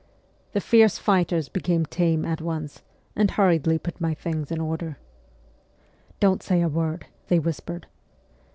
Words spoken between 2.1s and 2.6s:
at